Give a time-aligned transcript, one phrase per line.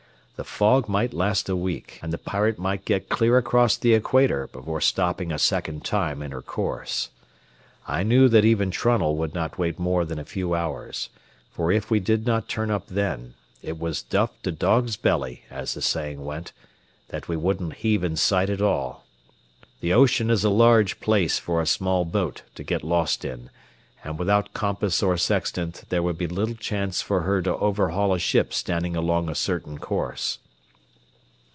[0.37, 4.47] The fog might last a week, and the Pirate might get clear across the equator
[4.47, 7.09] before stopping a second time in her course.
[7.87, 11.09] I knew that even Trunnell would not wait more than a few hours;
[11.51, 15.75] for if we did not turn up then, it was duff to dog's belly, as
[15.75, 16.53] the saying went,
[17.09, 19.05] that we wouldn't heave in sight at all.
[19.79, 23.51] The ocean is a large place for a small boat to get lost in,
[24.03, 28.17] and without compass or sextant there would be little chance for her to overhaul a
[28.17, 30.39] ship standing along a certain course.